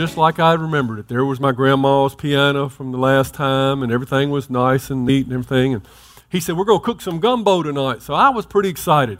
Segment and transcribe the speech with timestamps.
[0.00, 1.08] Just like I remembered it.
[1.08, 5.26] There was my grandma's piano from the last time, and everything was nice and neat
[5.26, 5.74] and everything.
[5.74, 5.86] And
[6.30, 8.00] he said, We're going to cook some gumbo tonight.
[8.00, 9.18] So I was pretty excited.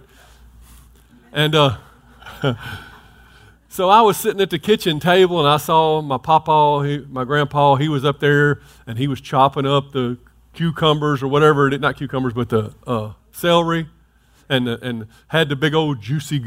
[1.32, 1.76] And uh,
[3.68, 7.24] so I was sitting at the kitchen table, and I saw my papa, he, my
[7.24, 10.16] grandpa, he was up there, and he was chopping up the
[10.54, 13.86] cucumbers or whatever, not cucumbers, but the uh, celery
[14.50, 16.44] and, and had the big old juicy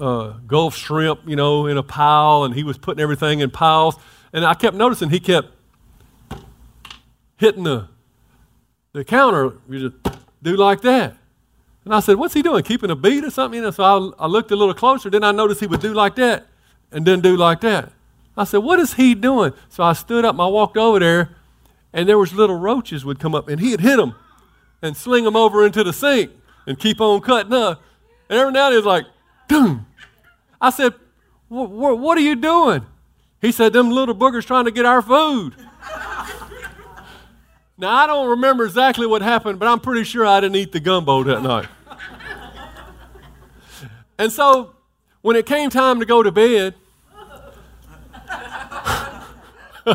[0.00, 3.94] uh, Gulf shrimp, you know, in a pile, and he was putting everything in piles.
[4.32, 5.48] And I kept noticing he kept
[7.36, 7.88] hitting the,
[8.92, 11.16] the counter, you just do like that.
[11.84, 12.64] And I said, What's he doing?
[12.64, 13.62] Keeping a beat or something?
[13.62, 15.08] Know, so I, I looked a little closer.
[15.08, 16.48] Then I noticed he would do like that
[16.90, 17.92] and then do like that.
[18.36, 19.52] I said, What is he doing?
[19.68, 21.36] So I stood up and I walked over there,
[21.92, 24.16] and there was little roaches would come up, and he'd hit them
[24.82, 26.32] and sling them over into the sink
[26.66, 27.82] and keep on cutting up.
[28.28, 29.06] And every now and then it's like,
[29.48, 29.86] Doom.
[30.60, 30.92] I said,
[31.48, 32.84] "Wh- wh- What are you doing?
[33.40, 35.54] He said, Them little boogers trying to get our food.
[37.78, 40.80] now, I don't remember exactly what happened, but I'm pretty sure I didn't eat the
[40.80, 41.68] gumbo that night.
[44.18, 44.74] and so,
[45.22, 46.74] when it came time to go to bed,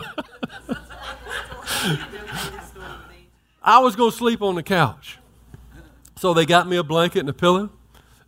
[3.64, 5.18] I was going to sleep on the couch.
[6.22, 7.72] So they got me a blanket and a pillow,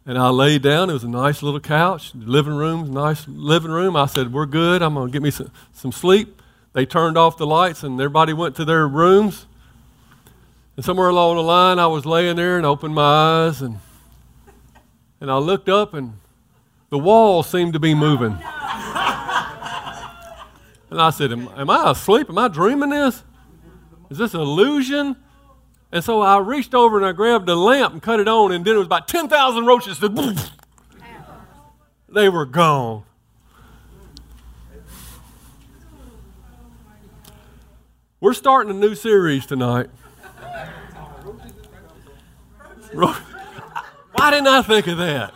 [0.04, 0.90] and I laid down.
[0.90, 3.96] It was a nice little couch, living room, nice living room.
[3.96, 4.82] I said, "We're good.
[4.82, 6.42] I'm going to get me some, some sleep."
[6.72, 9.46] They turned off the lights, and everybody went to their rooms.
[10.76, 13.78] And somewhere along the line, I was laying there and opened my eyes, and
[15.22, 16.14] and I looked up, and
[16.90, 18.32] the wall seemed to be moving.
[20.90, 22.28] And I said, am, am I asleep?
[22.28, 23.22] Am I dreaming this?
[24.10, 25.16] Is this an illusion?
[25.94, 28.66] And so I reached over and I grabbed a lamp and cut it on, and
[28.66, 30.00] then it was about 10,000 roaches.
[32.10, 33.04] They were gone.
[38.20, 39.92] We're starting a new series tonight.
[42.94, 45.32] Why didn't I think of that?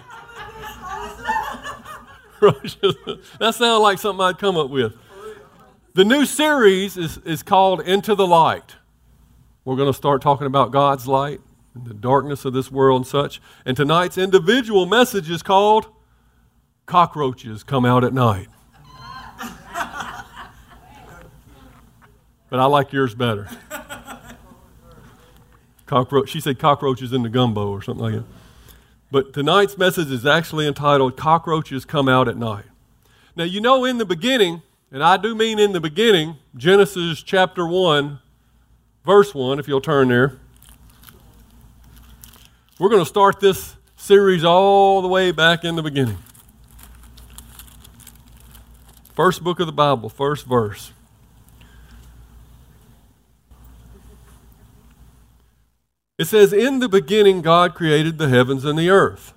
[3.40, 4.94] That sounds like something I'd come up with.
[5.94, 8.77] The new series is, is called Into the Light.
[9.68, 11.42] We're going to start talking about God's light
[11.76, 13.42] and the darkness of this world and such.
[13.66, 15.88] And tonight's individual message is called
[16.86, 18.48] Cockroaches Come Out at Night.
[22.50, 23.50] But I like yours better.
[25.86, 28.26] Cockroach, she said cockroaches in the gumbo or something like that.
[29.12, 32.64] But tonight's message is actually entitled Cockroaches Come Out at Night.
[33.36, 34.62] Now, you know, in the beginning,
[34.94, 38.20] and I do mean in the beginning, Genesis chapter 1,
[39.08, 40.38] verse 1, if you'll turn there.
[42.78, 46.18] We're going to start this series all the way back in the beginning.
[49.16, 50.92] First book of the Bible, first verse.
[56.18, 59.34] It says, In the beginning, God created the heavens and the earth.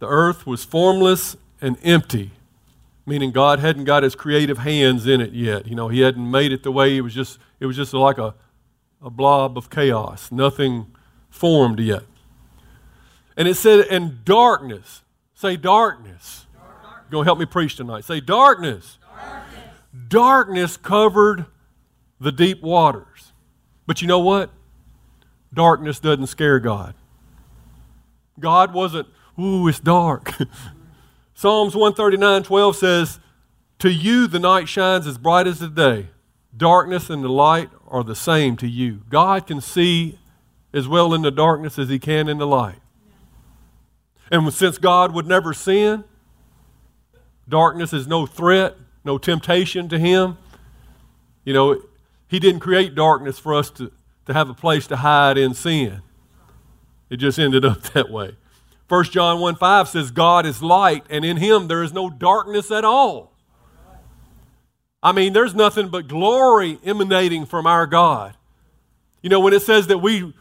[0.00, 2.30] The earth was formless and empty,
[3.06, 5.66] meaning God hadn't got his creative hands in it yet.
[5.66, 8.18] You know, he hadn't made it the way it was just, it was just like
[8.18, 8.34] a,
[9.02, 10.86] a blob of chaos, nothing
[11.28, 12.04] formed yet.
[13.36, 15.02] And it said, and darkness,
[15.34, 16.46] say darkness.
[17.10, 18.04] Go help me preach tonight.
[18.04, 18.98] Say darkness.
[20.08, 21.46] Darkness covered
[22.20, 23.32] the deep waters.
[23.86, 24.50] But you know what?
[25.52, 26.94] Darkness doesn't scare God.
[28.40, 30.32] God wasn't, ooh, it's dark.
[31.44, 33.20] Psalms 139 12 says,
[33.80, 36.08] To you the night shines as bright as the day.
[36.56, 39.02] Darkness and the light are the same to you.
[39.10, 40.18] God can see
[40.72, 42.78] as well in the darkness as he can in the light.
[44.30, 46.04] And since God would never sin,
[47.46, 50.38] darkness is no threat, no temptation to him.
[51.44, 51.82] You know,
[52.26, 53.92] he didn't create darkness for us to,
[54.24, 56.00] to have a place to hide in sin.
[57.10, 58.38] It just ended up that way.
[58.88, 62.70] 1 John 1 5 says, God is light, and in him there is no darkness
[62.70, 63.32] at all.
[65.02, 68.36] I mean, there's nothing but glory emanating from our God.
[69.22, 70.34] You know, when it says that we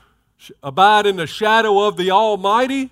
[0.62, 2.90] abide in the shadow of the Almighty,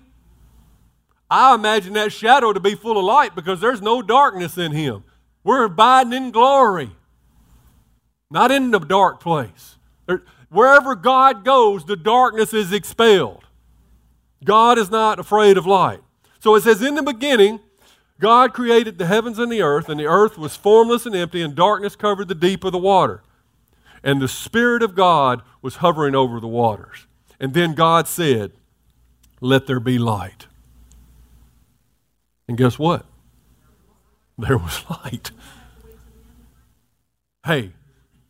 [1.30, 5.04] I imagine that shadow to be full of light because there's no darkness in him.
[5.44, 6.90] We're abiding in glory,
[8.30, 9.76] not in the dark place.
[10.50, 13.41] Wherever God goes, the darkness is expelled.
[14.44, 16.00] God is not afraid of light.
[16.40, 17.60] So it says, In the beginning,
[18.18, 21.54] God created the heavens and the earth, and the earth was formless and empty, and
[21.54, 23.22] darkness covered the deep of the water.
[24.02, 27.06] And the Spirit of God was hovering over the waters.
[27.38, 28.52] And then God said,
[29.40, 30.46] Let there be light.
[32.48, 33.06] And guess what?
[34.38, 35.30] There was light.
[37.44, 37.72] Hey,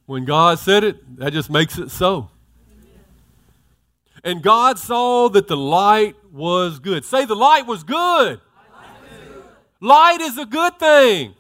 [0.06, 2.31] when God said it, that just makes it so.
[4.24, 7.04] And God saw that the light was good.
[7.04, 8.40] Say, the light was good.
[9.80, 11.34] Light is a good thing.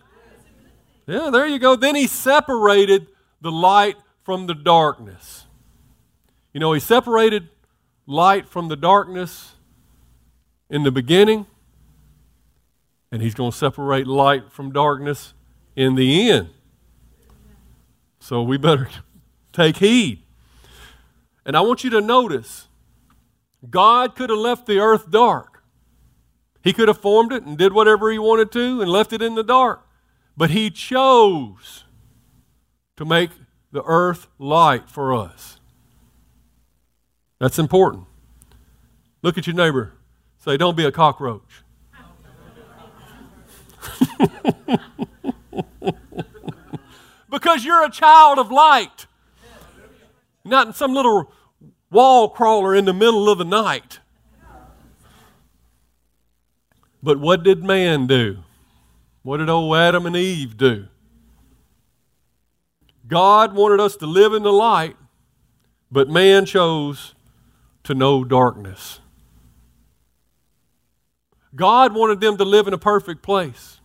[1.06, 1.76] Yeah, there you go.
[1.76, 3.06] Then he separated
[3.40, 5.46] the light from the darkness.
[6.52, 7.48] You know, he separated
[8.06, 9.52] light from the darkness
[10.68, 11.46] in the beginning,
[13.10, 15.34] and he's going to separate light from darkness
[15.76, 16.50] in the end.
[18.18, 18.88] So we better
[19.52, 20.22] take heed.
[21.44, 22.68] And I want you to notice
[23.68, 25.62] God could have left the earth dark.
[26.62, 29.34] He could have formed it and did whatever he wanted to and left it in
[29.34, 29.86] the dark.
[30.36, 31.84] But he chose
[32.96, 33.30] to make
[33.72, 35.60] the earth light for us.
[37.38, 38.06] That's important.
[39.22, 39.94] Look at your neighbor.
[40.38, 41.62] Say, don't be a cockroach.
[47.30, 49.06] because you're a child of light,
[50.44, 51.32] not in some little
[51.92, 54.00] wall crawler in the middle of the night.
[57.02, 58.38] But what did man do?
[59.22, 60.88] What did old Adam and Eve do?
[63.06, 64.96] God wanted us to live in the light,
[65.90, 67.14] but man chose
[67.84, 69.00] to know darkness.
[71.54, 73.80] God wanted them to live in a perfect place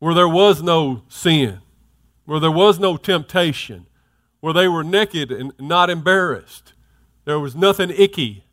[0.00, 1.60] where there was no sin,
[2.24, 3.86] where there was no temptation,
[4.40, 6.72] where they were naked and not embarrassed.
[7.24, 8.44] There was nothing icky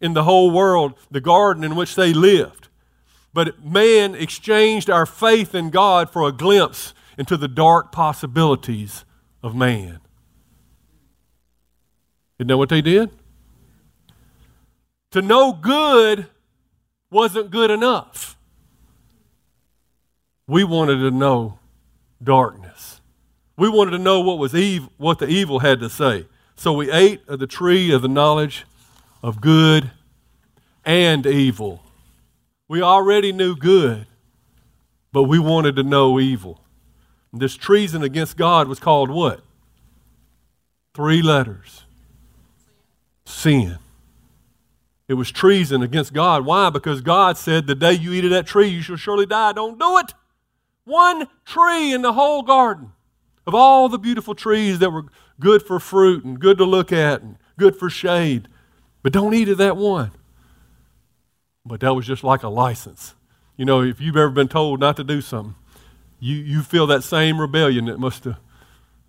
[0.00, 2.68] in the whole world, the garden in which they lived.
[3.32, 9.04] But man exchanged our faith in God for a glimpse into the dark possibilities
[9.42, 10.00] of man.
[12.38, 13.10] Isn't that what they did?
[15.12, 16.26] To know good
[17.10, 18.36] wasn't good enough.
[20.46, 21.58] We wanted to know
[22.22, 23.00] darkness.
[23.56, 26.26] We wanted to know what was evil, what the evil had to say.
[26.58, 28.66] So we ate of the tree of the knowledge
[29.22, 29.92] of good
[30.84, 31.84] and evil.
[32.66, 34.08] We already knew good,
[35.12, 36.60] but we wanted to know evil.
[37.32, 39.40] This treason against God was called what?
[40.94, 41.84] Three letters
[43.24, 43.78] sin.
[45.06, 46.44] It was treason against God.
[46.44, 46.70] Why?
[46.70, 49.52] Because God said, The day you eat of that tree, you shall surely die.
[49.52, 50.12] Don't do it.
[50.84, 52.90] One tree in the whole garden
[53.46, 55.04] of all the beautiful trees that were
[55.40, 58.48] good for fruit and good to look at and good for shade.
[59.02, 60.10] But don't eat of that one.
[61.64, 63.14] But that was just like a license.
[63.56, 65.54] You know, if you've ever been told not to do something,
[66.20, 68.38] you, you feel that same rebellion that must have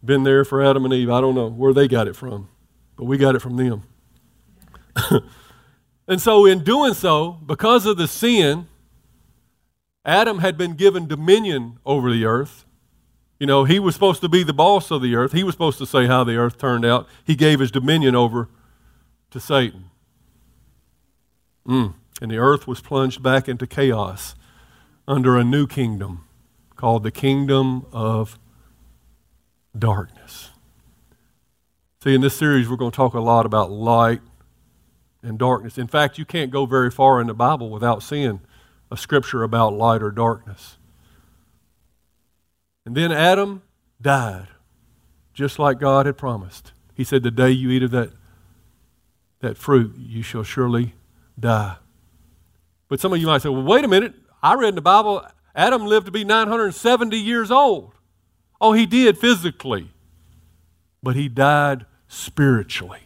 [0.04, 1.10] been there for Adam and Eve.
[1.10, 2.50] I don't know where they got it from,
[2.96, 3.84] but we got it from them.
[6.08, 8.68] and so, in doing so, because of the sin,
[10.06, 12.66] Adam had been given dominion over the earth.
[13.40, 15.32] You know, he was supposed to be the boss of the earth.
[15.32, 17.08] He was supposed to say how the earth turned out.
[17.24, 18.50] He gave his dominion over
[19.32, 19.86] to Satan.
[21.66, 21.94] Mm.
[22.22, 24.36] And the earth was plunged back into chaos
[25.08, 26.26] under a new kingdom
[26.76, 28.38] called the kingdom of
[29.78, 30.50] darkness.
[32.04, 34.22] See, in this series, we're going to talk a lot about light
[35.22, 35.78] and darkness.
[35.78, 38.42] In fact, you can't go very far in the Bible without seeing
[38.92, 40.78] a scripture about light or darkness.
[42.90, 43.62] And then Adam
[44.02, 44.48] died,
[45.32, 46.72] just like God had promised.
[46.96, 48.12] He said, The day you eat of that,
[49.42, 50.96] that fruit, you shall surely
[51.40, 51.76] die.
[52.88, 54.16] But some of you might say, Well, wait a minute.
[54.42, 57.92] I read in the Bible Adam lived to be 970 years old.
[58.60, 59.92] Oh, he did physically,
[61.04, 63.04] but he died spiritually.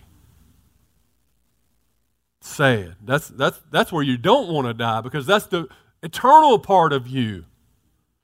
[2.40, 2.96] Sad.
[3.04, 5.68] That's, that's, that's where you don't want to die because that's the
[6.02, 7.44] eternal part of you.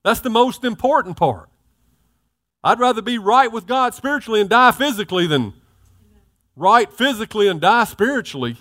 [0.04, 1.50] That's the most important part.
[2.64, 5.54] I'd rather be right with God spiritually and die physically than
[6.56, 8.58] right physically and die spiritually.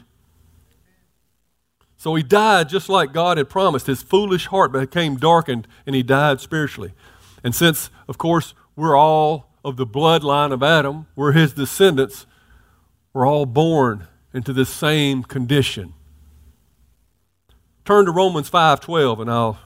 [1.97, 3.89] So he died just like God had promised.
[3.89, 6.93] His foolish heart became darkened and he died spiritually.
[7.43, 12.27] And since, of course, we're all of the bloodline of Adam, we're his descendants,
[13.13, 15.95] we're all born into this same condition.
[17.85, 19.59] Turn to Romans 5:12 and I'll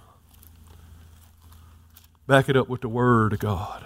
[2.26, 3.84] back it up with the Word of God.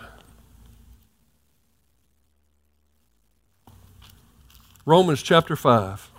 [4.84, 6.10] Romans chapter 5.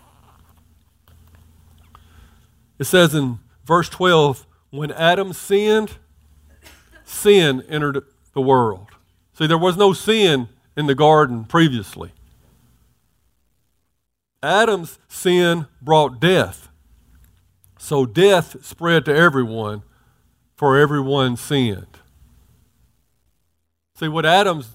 [2.80, 5.98] It says in verse 12, when Adam sinned,
[7.06, 8.88] sin entered the world.
[9.34, 12.12] See, there was no sin in the garden previously.
[14.44, 16.70] Adam's sin brought death.
[17.80, 19.84] So death spread to everyone,
[20.56, 22.00] for everyone sinned.
[24.00, 24.70] See, what Adam's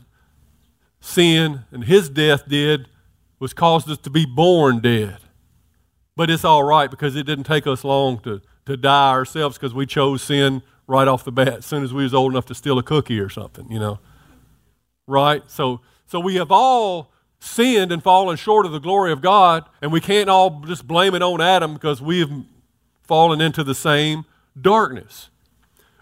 [1.00, 2.88] sin and his death did
[3.38, 5.18] was caused us to be born dead.
[6.16, 9.74] But it's all right because it didn't take us long to, to die ourselves because
[9.74, 12.54] we chose sin right off the bat as soon as we was old enough to
[12.54, 13.98] steal a cookie or something, you know.
[15.06, 15.42] Right?
[15.48, 17.10] So so we have all
[17.40, 21.14] sinned and fallen short of the glory of God, and we can't all just blame
[21.14, 22.30] it on Adam because we have
[23.02, 24.26] fallen into the same
[24.60, 25.30] darkness.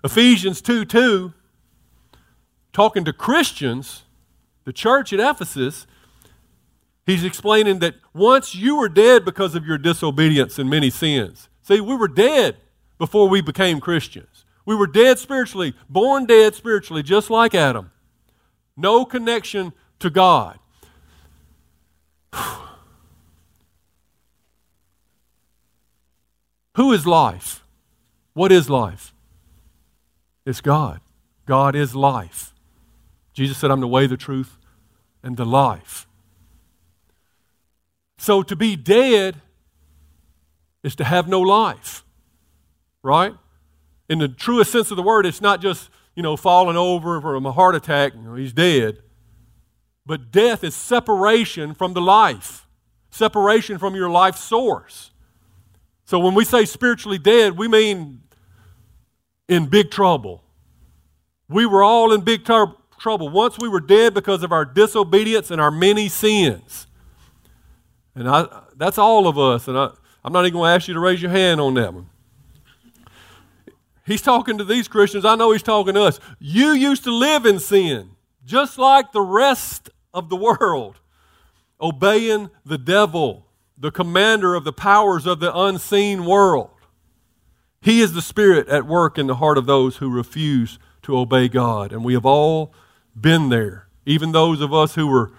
[0.02, 1.32] Ephesians 2 2,
[2.72, 4.02] talking to Christians,
[4.64, 5.86] the church at Ephesus,
[7.06, 11.48] He's explaining that once you were dead because of your disobedience and many sins.
[11.62, 12.56] See, we were dead
[12.98, 14.44] before we became Christians.
[14.64, 17.90] We were dead spiritually, born dead spiritually, just like Adam.
[18.76, 20.60] No connection to God.
[26.76, 27.64] Who is life?
[28.34, 29.12] What is life?
[30.46, 31.00] It's God.
[31.46, 32.49] God is life.
[33.32, 34.58] Jesus said, I'm the way, the truth,
[35.22, 36.06] and the life.
[38.18, 39.40] So to be dead
[40.82, 42.04] is to have no life,
[43.02, 43.34] right?
[44.08, 47.46] In the truest sense of the word, it's not just, you know, falling over from
[47.46, 48.98] a heart attack, you know, he's dead.
[50.04, 52.66] But death is separation from the life,
[53.10, 55.12] separation from your life source.
[56.04, 58.22] So when we say spiritually dead, we mean
[59.48, 60.42] in big trouble.
[61.48, 62.44] We were all in big
[63.00, 63.30] trouble.
[63.30, 66.86] Once we were dead because of our disobedience and our many sins.
[68.14, 69.66] And I, that's all of us.
[69.66, 69.90] And I,
[70.22, 72.08] I'm not even going to ask you to raise your hand on that one.
[74.06, 75.24] He's talking to these Christians.
[75.24, 76.20] I know he's talking to us.
[76.38, 78.10] You used to live in sin,
[78.44, 80.98] just like the rest of the world,
[81.80, 83.46] obeying the devil,
[83.78, 86.70] the commander of the powers of the unseen world.
[87.80, 91.48] He is the spirit at work in the heart of those who refuse to obey
[91.48, 91.92] God.
[91.92, 92.74] And we have all
[93.20, 93.86] been there.
[94.06, 95.32] Even those of us who were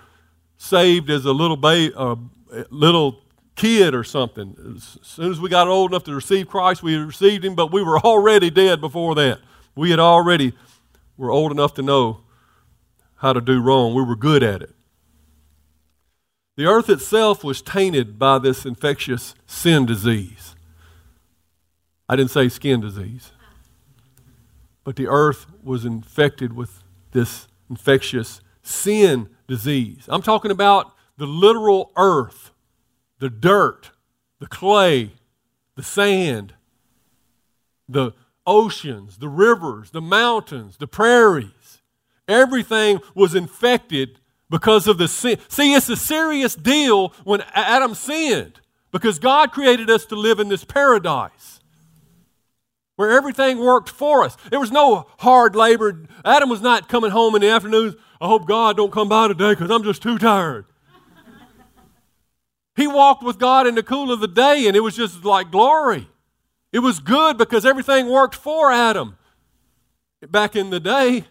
[0.57, 1.93] saved as a little baby.
[1.95, 2.15] Uh,
[2.69, 3.23] little
[3.55, 4.55] kid or something.
[4.75, 7.83] As soon as we got old enough to receive Christ, we received Him, but we
[7.83, 9.39] were already dead before that.
[9.75, 10.53] We had already
[11.17, 12.21] were old enough to know
[13.17, 13.93] how to do wrong.
[13.93, 14.73] We were good at it.
[16.57, 20.55] The earth itself was tainted by this infectious sin disease.
[22.09, 23.31] I didn't say skin disease,
[24.83, 26.83] but the earth was infected with
[27.13, 30.05] this infectious sin disease.
[30.09, 32.51] I'm talking about the literal earth,
[33.19, 33.91] the dirt,
[34.39, 35.13] the clay,
[35.75, 36.53] the sand,
[37.87, 38.11] the
[38.45, 41.81] oceans, the rivers, the mountains, the prairies.
[42.27, 45.39] Everything was infected because of the sin.
[45.47, 48.59] See, it's a serious deal when Adam sinned
[48.91, 51.60] because God created us to live in this paradise
[53.01, 54.37] where everything worked for us.
[54.51, 56.05] There was no hard labor.
[56.23, 57.95] Adam was not coming home in the afternoons.
[58.21, 60.65] I hope God don't come by today because I'm just too tired.
[62.75, 65.49] He walked with God in the cool of the day, and it was just like
[65.49, 66.09] glory.
[66.71, 69.17] It was good because everything worked for Adam
[70.29, 71.25] back in the day.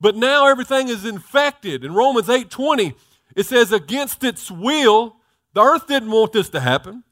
[0.00, 1.84] But now everything is infected.
[1.84, 2.96] In Romans 8:20,
[3.36, 5.14] it says, against its will,
[5.54, 7.04] the earth didn't want this to happen.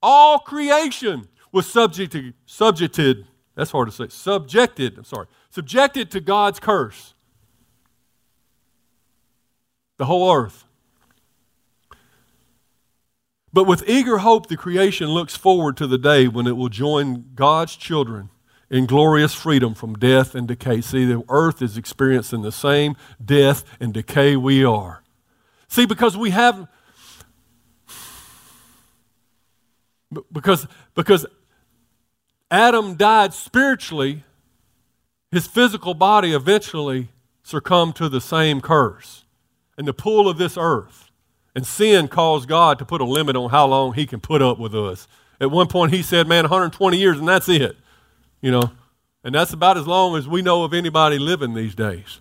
[0.00, 6.60] All creation was subjected, subjected, that's hard to say, subjected, I'm sorry, subjected to God's
[6.60, 7.14] curse.
[9.98, 10.64] The whole earth.
[13.52, 17.32] But with eager hope, the creation looks forward to the day when it will join
[17.34, 18.30] God's children
[18.70, 20.80] in glorious freedom from death and decay.
[20.80, 25.02] See, the earth is experiencing the same death and decay we are.
[25.66, 26.68] See, because we have,
[30.32, 31.26] because, because
[32.50, 34.24] Adam died spiritually,
[35.30, 37.08] his physical body eventually
[37.42, 39.24] succumbed to the same curse
[39.78, 41.10] and the pull of this earth.
[41.54, 44.58] And sin caused God to put a limit on how long he can put up
[44.58, 45.08] with us.
[45.40, 47.76] At one point, he said, man, 120 years, and that's it.
[48.40, 48.70] You know,
[49.24, 52.20] and that's about as long as we know of anybody living these days.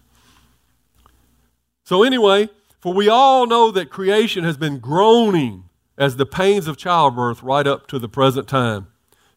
[1.83, 5.65] So, anyway, for we all know that creation has been groaning
[5.97, 8.87] as the pains of childbirth right up to the present time.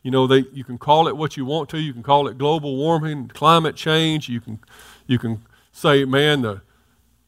[0.03, 1.79] You know, they, you can call it what you want to.
[1.79, 4.29] You can call it global warming, climate change.
[4.29, 4.59] You can,
[5.07, 6.63] you can say, man, the,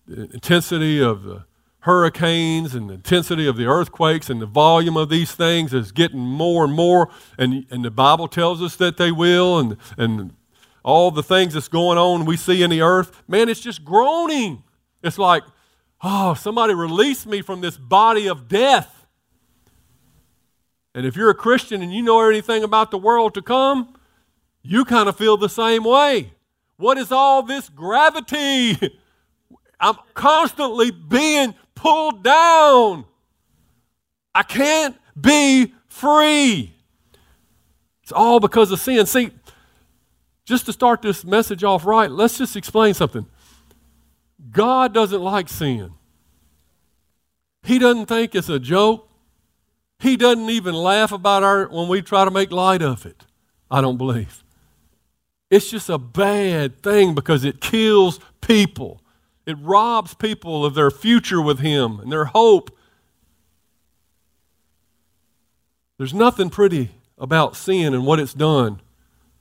[0.06, 1.44] the intensity of the
[1.80, 6.20] hurricanes and the intensity of the earthquakes and the volume of these things is getting
[6.20, 7.10] more and more.
[7.38, 9.58] And, and the Bible tells us that they will.
[9.58, 10.34] And, and
[10.82, 14.62] all the things that's going on we see in the earth, man, it's just groaning.
[15.02, 15.42] It's like,
[16.02, 18.93] oh, somebody release me from this body of death.
[20.94, 23.96] And if you're a Christian and you know anything about the world to come,
[24.62, 26.32] you kind of feel the same way.
[26.76, 28.78] What is all this gravity?
[29.80, 33.04] I'm constantly being pulled down.
[34.34, 36.74] I can't be free.
[38.02, 39.06] It's all because of sin.
[39.06, 39.30] See,
[40.44, 43.26] just to start this message off right, let's just explain something.
[44.50, 45.92] God doesn't like sin.
[47.62, 49.08] He doesn't think it's a joke.
[50.04, 53.24] He doesn't even laugh about our when we try to make light of it.
[53.70, 54.44] I don't believe.
[55.48, 59.00] It's just a bad thing because it kills people.
[59.46, 62.76] It robs people of their future with him and their hope.
[65.96, 68.82] There's nothing pretty about sin and what it's done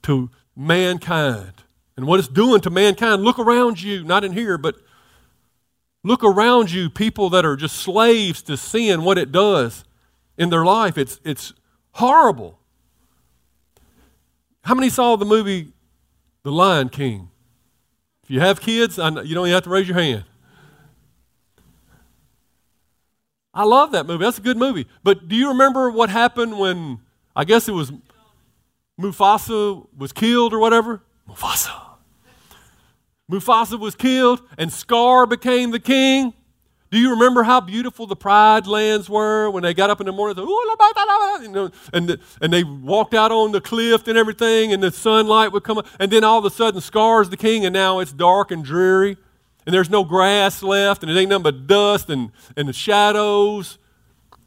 [0.04, 1.56] to mankind
[1.98, 3.22] and what it's doing to mankind.
[3.22, 4.78] Look around you, not in here, but
[6.06, 9.84] look around you, people that are just slaves to sin, what it does
[10.38, 10.98] in their life.
[10.98, 11.54] It's, it's
[11.92, 12.60] horrible.
[14.64, 15.74] How many saw the movie
[16.44, 17.30] The Lion King?
[18.24, 20.24] If you have kids, know, you don't even have to raise your hand.
[23.54, 24.24] I love that movie.
[24.24, 24.88] That's a good movie.
[25.04, 27.00] But do you remember what happened when,
[27.36, 27.92] I guess it was
[29.00, 31.02] Mufasa was killed or whatever?
[31.30, 31.72] Mufasa.
[33.30, 36.34] Mufasa was killed and Scar became the king.
[36.94, 40.12] Do you remember how beautiful the Pride lands were when they got up in the
[40.12, 40.38] morning
[41.42, 45.52] You know, and, and they walked out on the cliff and everything and the sunlight
[45.54, 48.14] would come up and then all of a sudden Scar's the king and now it's
[48.14, 49.18] dark and dreary
[49.66, 53.80] and there's no grass left and it ain't nothing but dust and, and the shadows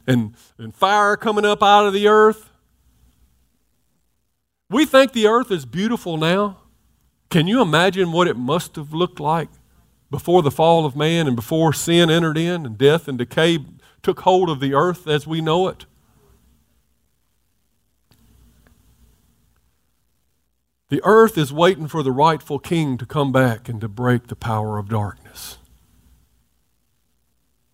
[0.06, 2.48] and, and fire coming up out of the earth.
[4.70, 6.58] We think the earth is beautiful now.
[7.28, 9.48] Can you imagine what it must have looked like
[10.16, 13.58] before the fall of man and before sin entered in and death and decay
[14.02, 15.84] took hold of the earth as we know it?
[20.88, 24.36] The earth is waiting for the rightful king to come back and to break the
[24.36, 25.58] power of darkness.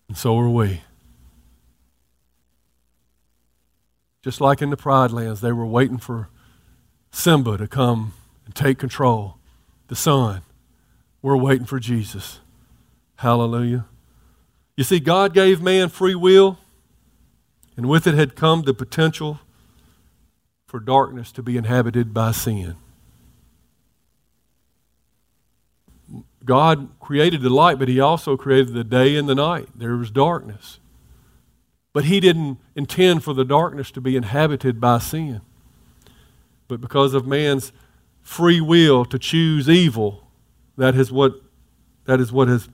[0.09, 0.81] And so are we.
[4.21, 6.27] Just like in the Pride Lands, they were waiting for
[7.09, 8.11] Simba to come
[8.45, 9.37] and take control,
[9.87, 10.41] the Son.
[11.23, 12.39] We're waiting for Jesus.
[13.15, 13.85] Hallelujah.
[14.77, 16.59] You see, God gave man free will,
[17.75, 19.39] and with it had come the potential
[20.67, 22.75] for darkness to be inhabited by sin.
[26.45, 29.69] God created the light, but He also created the day and the night.
[29.75, 30.79] There was darkness.
[31.91, 35.41] But He didn't intend for the darkness to be inhabited by sin
[36.73, 37.71] but because of man's
[38.23, 40.22] free will to choose evil,
[40.77, 41.33] that is what,
[42.05, 42.69] that is what has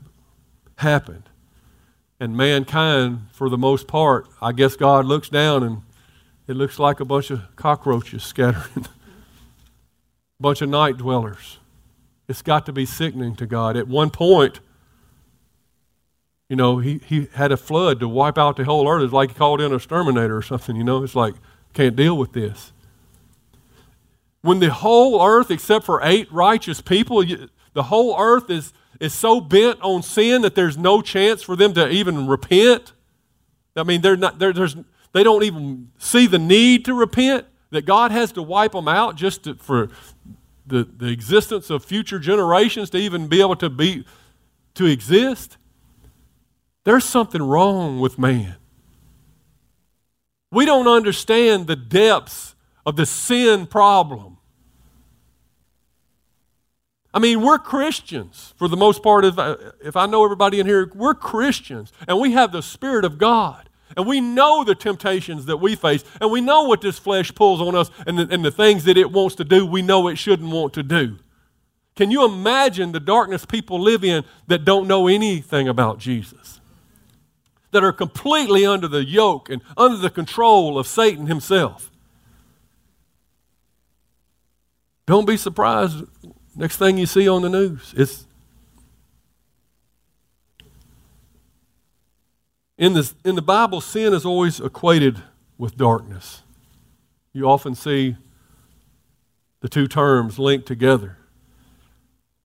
[0.76, 1.28] happened.
[2.18, 5.82] And mankind, for the most part, I guess God looks down and
[6.46, 8.88] it looks like a bunch of cockroaches scattering, a
[10.40, 11.58] bunch of night dwellers.
[12.28, 13.76] It's got to be sickening to God.
[13.76, 14.60] At one point,
[16.48, 19.02] you know, he, he had a flood to wipe out the whole earth.
[19.02, 21.02] It's like he called in a exterminator or something, you know.
[21.02, 21.34] It's like,
[21.72, 22.72] can't deal with this
[24.42, 27.24] when the whole earth, except for eight righteous people,
[27.72, 31.72] the whole earth is, is so bent on sin that there's no chance for them
[31.74, 32.92] to even repent.
[33.76, 34.76] I mean, they're not, they're, there's,
[35.12, 39.16] they don't even see the need to repent, that God has to wipe them out
[39.16, 39.88] just to, for
[40.66, 44.04] the, the existence of future generations to even be able to be
[44.74, 45.56] to exist.
[46.84, 48.56] There's something wrong with man.
[50.52, 52.54] We don't understand the depths
[52.84, 54.38] of the sin problem.
[57.12, 59.24] I mean, we're Christians for the most part.
[59.24, 63.04] If I, if I know everybody in here, we're Christians and we have the Spirit
[63.04, 63.68] of God.
[63.96, 67.60] And we know the temptations that we face, and we know what this flesh pulls
[67.60, 70.14] on us, and the, and the things that it wants to do, we know it
[70.16, 71.18] shouldn't want to do.
[71.96, 76.60] Can you imagine the darkness people live in that don't know anything about Jesus?
[77.72, 81.90] That are completely under the yoke and under the control of Satan himself.
[85.06, 86.04] Don't be surprised
[86.60, 87.94] next thing you see on the news.
[87.96, 88.26] It's
[92.76, 95.22] in the, in the Bible, sin is always equated
[95.56, 96.42] with darkness.
[97.32, 98.16] You often see
[99.60, 101.16] the two terms linked together.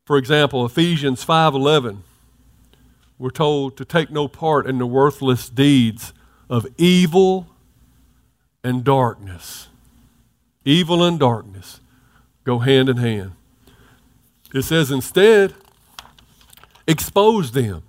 [0.05, 2.01] For example, Ephesians 5:11
[3.17, 6.13] we're told to take no part in the worthless deeds
[6.49, 7.47] of evil
[8.63, 9.67] and darkness.
[10.65, 11.79] Evil and darkness
[12.43, 13.31] go hand in hand.
[14.55, 15.53] It says instead,
[16.87, 17.83] expose them.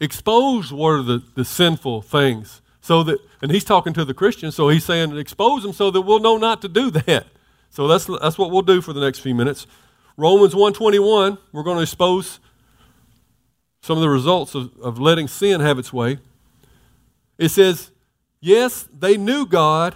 [0.00, 4.54] Expose what are the, the sinful things so that, and he's talking to the Christians,
[4.54, 7.26] so he's saying expose them so that we'll know not to do that.
[7.68, 9.66] So that's, that's what we'll do for the next few minutes.
[10.16, 12.40] Romans 121, we're going to expose
[13.82, 16.18] some of the results of, of letting sin have its way.
[17.36, 17.90] It says,
[18.40, 19.94] yes, they knew God,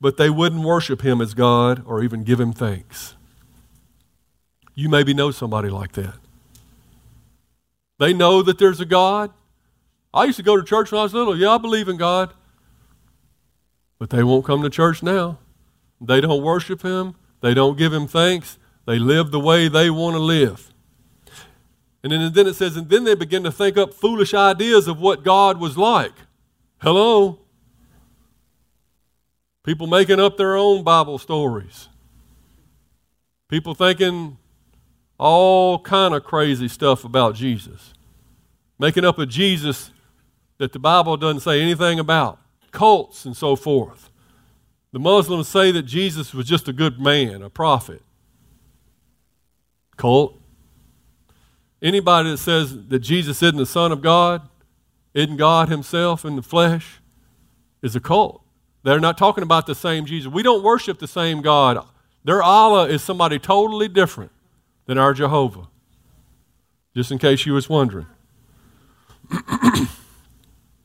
[0.00, 3.16] but they wouldn't worship him as God or even give him thanks.
[4.80, 6.14] You maybe know somebody like that.
[7.98, 9.30] They know that there's a God.
[10.14, 11.36] I used to go to church when I was little.
[11.36, 12.32] Yeah, I believe in God.
[13.98, 15.36] But they won't come to church now.
[16.00, 17.14] They don't worship Him.
[17.42, 18.58] They don't give Him thanks.
[18.86, 20.72] They live the way they want to live.
[22.02, 24.88] And then, and then it says, and then they begin to think up foolish ideas
[24.88, 26.14] of what God was like.
[26.78, 27.38] Hello?
[29.62, 31.90] People making up their own Bible stories.
[33.46, 34.38] People thinking
[35.20, 37.92] all kind of crazy stuff about Jesus.
[38.78, 39.90] Making up a Jesus
[40.56, 42.38] that the Bible doesn't say anything about.
[42.70, 44.08] Cults and so forth.
[44.92, 48.02] The Muslims say that Jesus was just a good man, a prophet.
[49.98, 50.40] Cult.
[51.82, 54.48] Anybody that says that Jesus isn't the Son of God,
[55.12, 57.00] isn't God Himself in the flesh,
[57.82, 58.42] is a cult.
[58.84, 60.32] They're not talking about the same Jesus.
[60.32, 61.86] We don't worship the same God.
[62.24, 64.32] Their Allah is somebody totally different
[64.90, 65.68] than our Jehovah.
[66.96, 68.06] Just in case you was wondering.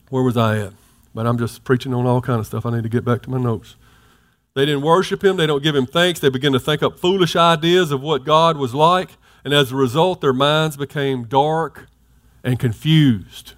[0.10, 0.74] Where was I at?
[1.16, 2.68] But I'm just preaching on all kind of stuff.
[2.68, 3.76] I need to get back to my notes.
[4.54, 5.38] They didn't worship him.
[5.38, 6.20] They don't give him thanks.
[6.20, 9.10] They begin to think up foolish ideas of what God was like.
[9.44, 11.88] And as a result, their minds became dark
[12.44, 13.54] and confused.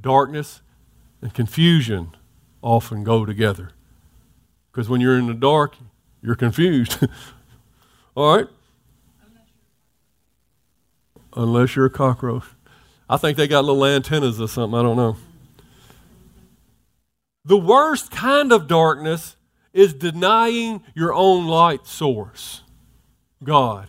[0.00, 0.60] Darkness
[1.20, 2.14] and confusion
[2.62, 3.72] often go together.
[4.70, 5.74] Because when you're in the dark,
[6.22, 7.04] you're confused.
[8.14, 8.46] All right?
[11.34, 12.44] Unless you're a cockroach.
[13.08, 14.78] I think they got little antennas or something.
[14.78, 15.16] I don't know.
[17.44, 19.36] The worst kind of darkness
[19.72, 22.62] is denying your own light source,
[23.42, 23.88] God.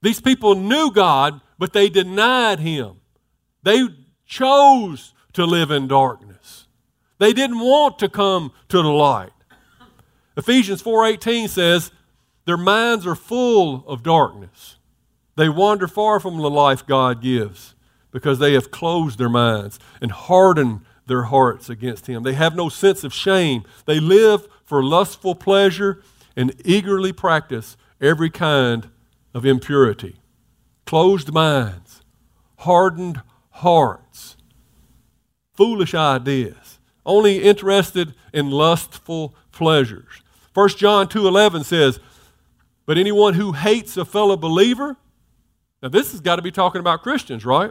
[0.00, 3.00] These people knew God, but they denied Him.
[3.62, 3.88] They
[4.24, 6.66] chose to live in darkness.
[7.18, 9.32] They didn't want to come to the light.
[10.36, 11.90] Ephesians 4:18 says,
[12.44, 14.77] "Their minds are full of darkness."
[15.38, 17.76] They wander far from the life God gives
[18.10, 22.24] because they have closed their minds and hardened their hearts against Him.
[22.24, 23.62] They have no sense of shame.
[23.86, 26.02] They live for lustful pleasure
[26.34, 28.90] and eagerly practice every kind
[29.32, 30.16] of impurity.
[30.86, 32.02] Closed minds,
[32.56, 34.36] hardened hearts,
[35.54, 40.20] foolish ideas, only interested in lustful pleasures.
[40.52, 42.00] 1 John 2:11 says,
[42.86, 44.96] "But anyone who hates a fellow believer
[45.82, 47.70] now, this has got to be talking about Christians, right?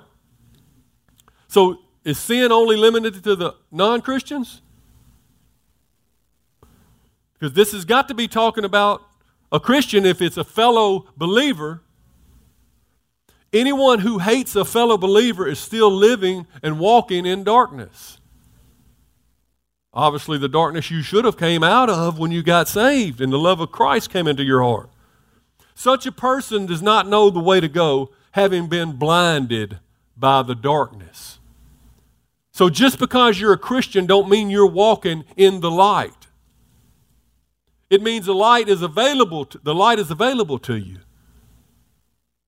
[1.47, 4.61] So, is sin only limited to the non Christians?
[7.33, 9.03] Because this has got to be talking about
[9.51, 11.81] a Christian if it's a fellow believer.
[13.53, 18.19] Anyone who hates a fellow believer is still living and walking in darkness.
[19.93, 23.39] Obviously, the darkness you should have came out of when you got saved and the
[23.39, 24.89] love of Christ came into your heart.
[25.77, 29.77] Such a person does not know the way to go, having been blinded
[30.17, 31.37] by the darkness.
[32.51, 36.25] So just because you're a Christian don't mean you're walking in the light.
[37.91, 40.97] It means the light is available to, the light is available to you.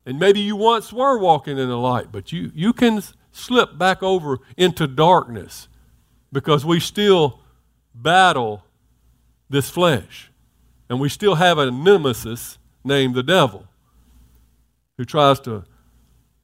[0.07, 4.01] And maybe you once were walking in the light, but you, you can slip back
[4.01, 5.67] over into darkness
[6.33, 7.41] because we still
[7.93, 8.63] battle
[9.51, 10.31] this flesh.
[10.89, 13.65] And we still have a nemesis named the devil,
[14.97, 15.65] who tries to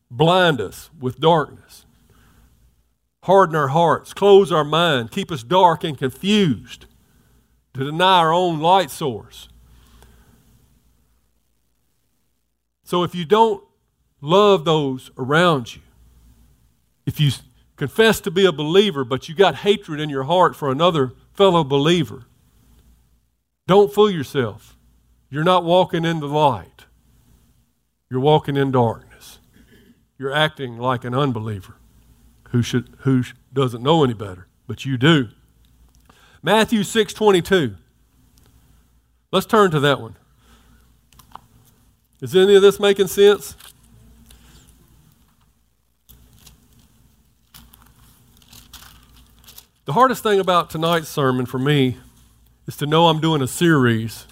[0.09, 1.85] blind us with darkness,
[3.23, 6.85] harden our hearts, close our mind, keep us dark and confused,
[7.73, 9.49] to deny our own light source.
[12.83, 13.63] So if you don't
[14.21, 15.81] love those around you,
[17.05, 17.31] if you
[17.75, 21.63] confess to be a believer, but you got hatred in your heart for another fellow
[21.63, 22.25] believer,
[23.67, 24.74] don't fool yourself.
[25.35, 26.85] You're not walking in the light,
[28.09, 29.39] you're walking in darkness.
[30.17, 31.75] You're acting like an unbeliever
[32.51, 33.21] who, should, who
[33.51, 35.27] doesn't know any better, but you do.
[36.41, 37.75] Matthew 6 22.
[39.33, 40.15] Let's turn to that one.
[42.21, 43.57] Is any of this making sense?
[49.83, 51.97] The hardest thing about tonight's sermon for me
[52.67, 54.27] is to know I'm doing a series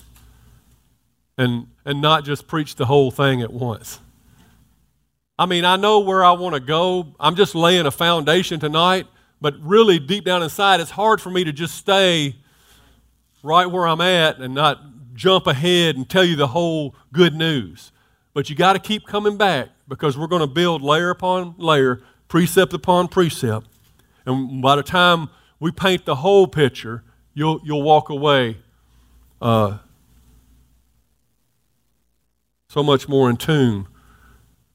[1.37, 3.99] and, and not just preach the whole thing at once.
[5.37, 7.15] I mean, I know where I want to go.
[7.19, 9.07] I'm just laying a foundation tonight,
[9.41, 12.35] but really deep down inside, it's hard for me to just stay
[13.41, 14.81] right where I'm at and not
[15.13, 17.91] jump ahead and tell you the whole good news.
[18.33, 22.01] But you got to keep coming back because we're going to build layer upon layer,
[22.27, 23.67] precept upon precept.
[24.25, 28.57] And by the time we paint the whole picture, you'll, you'll walk away
[29.41, 29.79] uh,
[32.73, 33.85] so much more in tune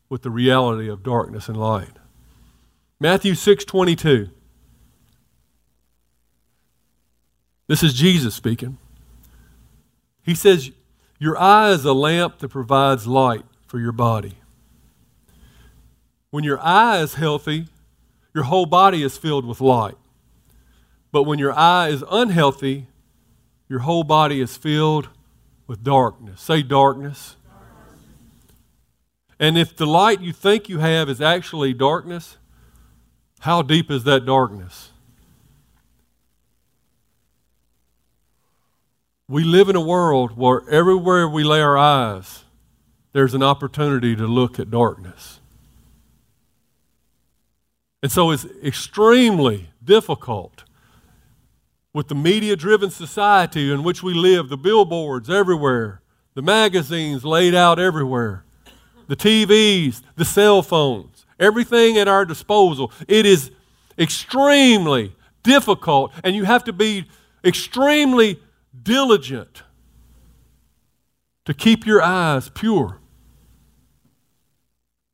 [0.08, 1.98] with the reality of darkness and light.
[3.00, 4.30] Matthew 6 22.
[7.66, 8.78] This is Jesus speaking.
[10.22, 10.70] He says,
[11.18, 14.38] Your eye is a lamp that provides light for your body.
[16.30, 17.66] When your eye is healthy,
[18.32, 19.96] your whole body is filled with light.
[21.10, 22.86] But when your eye is unhealthy,
[23.68, 25.08] your whole body is filled
[25.66, 26.40] with darkness.
[26.40, 27.34] Say darkness.
[29.40, 32.38] And if the light you think you have is actually darkness,
[33.40, 34.90] how deep is that darkness?
[39.28, 42.44] We live in a world where everywhere we lay our eyes,
[43.12, 45.40] there's an opportunity to look at darkness.
[48.02, 50.64] And so it's extremely difficult
[51.92, 56.00] with the media driven society in which we live, the billboards everywhere,
[56.34, 58.44] the magazines laid out everywhere,
[59.08, 62.92] the TVs, the cell phones, everything at our disposal.
[63.08, 63.50] It is
[63.98, 67.06] extremely difficult, and you have to be
[67.44, 68.40] extremely
[68.80, 69.62] diligent
[71.44, 73.00] to keep your eyes pure.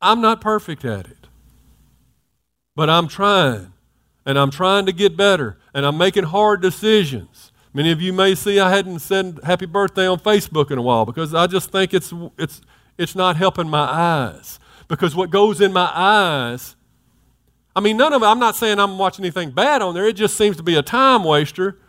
[0.01, 1.27] I'm not perfect at it,
[2.75, 3.73] but I'm trying,
[4.25, 7.51] and I'm trying to get better, and I'm making hard decisions.
[7.73, 11.05] Many of you may see I hadn't said happy birthday on Facebook in a while
[11.05, 12.61] because I just think it's, it's,
[12.97, 14.59] it's not helping my eyes.
[14.87, 16.75] Because what goes in my eyes,
[17.75, 20.13] I mean, none of it, I'm not saying I'm watching anything bad on there, it
[20.13, 21.79] just seems to be a time waster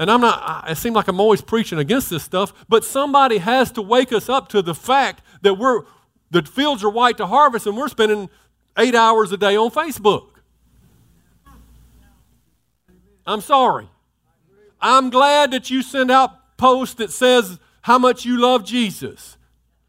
[0.00, 3.70] and I'm not, it seems like I'm always preaching against this stuff, but somebody has
[3.72, 5.82] to wake us up to the fact that we're,
[6.30, 8.30] the fields are white to harvest and we're spending
[8.78, 10.28] eight hours a day on Facebook.
[13.26, 13.90] I'm sorry.
[14.80, 19.36] I'm glad that you send out posts that says how much you love Jesus.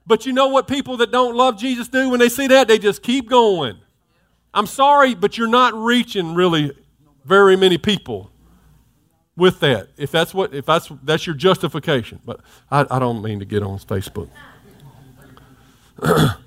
[0.06, 2.68] But you know what people that don't love Jesus do when they see that?
[2.68, 3.78] They just keep going.
[4.54, 6.72] I'm sorry, but you're not reaching really
[7.24, 8.32] very many people
[9.38, 9.88] with that.
[9.98, 12.20] If that's what if that's that's your justification.
[12.26, 14.30] But I, I don't mean to get on Facebook.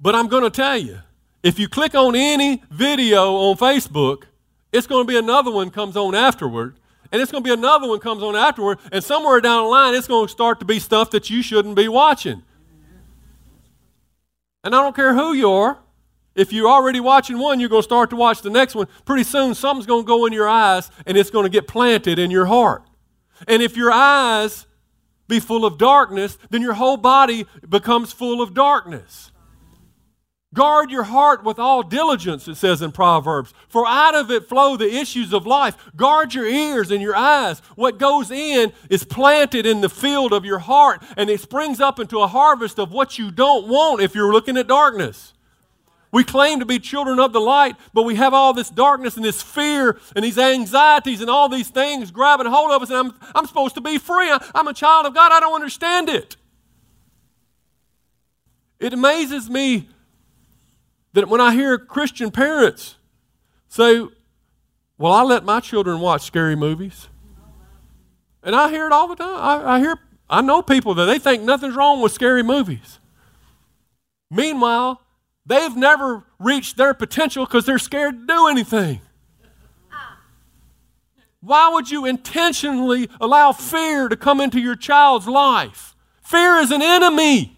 [0.00, 0.98] but I'm going to tell you,
[1.42, 4.24] if you click on any video on Facebook,
[4.72, 6.76] it's going to be another one comes on afterward,
[7.12, 9.94] and it's going to be another one comes on afterward, and somewhere down the line,
[9.94, 12.42] it's going to start to be stuff that you shouldn't be watching.
[14.64, 15.78] And I don't care who you are.
[16.34, 18.88] If you're already watching one, you're going to start to watch the next one.
[19.04, 22.18] Pretty soon, something's going to go in your eyes and it's going to get planted
[22.18, 22.82] in your heart.
[23.48, 24.66] And if your eyes
[25.28, 29.30] be full of darkness, then your whole body becomes full of darkness.
[30.56, 34.78] Guard your heart with all diligence, it says in Proverbs, for out of it flow
[34.78, 35.76] the issues of life.
[35.94, 37.58] Guard your ears and your eyes.
[37.74, 42.00] What goes in is planted in the field of your heart, and it springs up
[42.00, 45.34] into a harvest of what you don't want if you're looking at darkness.
[46.10, 49.24] We claim to be children of the light, but we have all this darkness and
[49.26, 53.14] this fear and these anxieties and all these things grabbing hold of us, and I'm,
[53.34, 54.30] I'm supposed to be free.
[54.30, 55.32] I, I'm a child of God.
[55.32, 56.36] I don't understand it.
[58.80, 59.90] It amazes me
[61.16, 62.94] that when I hear Christian parents
[63.68, 64.06] say,
[64.96, 67.08] Well, I let my children watch scary movies.
[68.42, 69.36] And I hear it all the time.
[69.36, 69.98] I, I hear,
[70.30, 73.00] I know people that they think nothing's wrong with scary movies.
[74.30, 75.00] Meanwhile,
[75.46, 79.00] They've never reached their potential because they're scared to do anything.
[81.40, 85.94] Why would you intentionally allow fear to come into your child's life?
[86.22, 87.55] Fear is an enemy.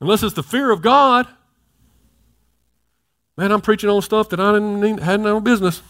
[0.00, 1.26] Unless it's the fear of God.
[3.36, 5.82] Man, I'm preaching on stuff that I didn't need, had no business.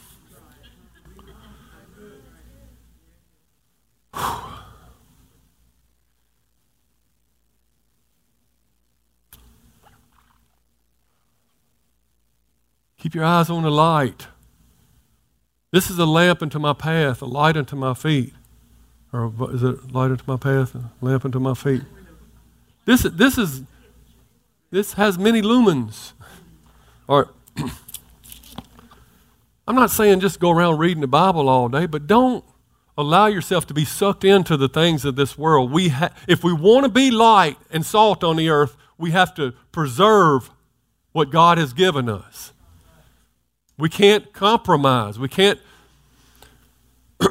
[12.99, 14.27] Keep your eyes on the light.
[15.71, 18.35] This is a lamp unto my path, a light unto my feet.
[19.13, 21.83] Or is it light unto my path, a lamp unto my feet?
[22.85, 23.63] This, this is
[24.77, 26.13] this has many lumens.
[27.09, 27.25] Right.
[29.67, 32.45] I'm not saying just go around reading the Bible all day, but don't
[32.99, 35.73] allow yourself to be sucked into the things of this world.
[35.73, 39.35] We ha- if we want to be light and salt on the earth, we have
[39.37, 40.51] to preserve
[41.13, 42.53] what God has given us.
[43.79, 45.19] We can't compromise.
[45.19, 45.59] We can't.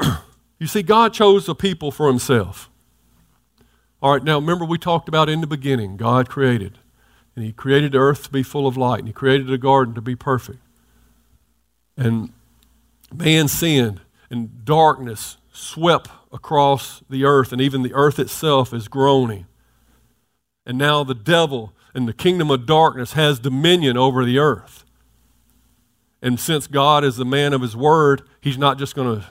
[0.60, 2.72] you see, God chose a people for Himself.
[4.02, 6.80] All right, now remember we talked about in the beginning, God created.
[7.36, 9.94] And He created the earth to be full of light, and He created the garden
[9.96, 10.60] to be perfect.
[11.98, 12.32] And
[13.14, 19.48] man sinned, and darkness swept across the earth, and even the earth itself is groaning.
[20.66, 24.84] And now the devil and the kingdom of darkness has dominion over the earth.
[26.22, 29.28] And since God is the man of his word, he's not just going to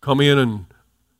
[0.00, 0.66] come in and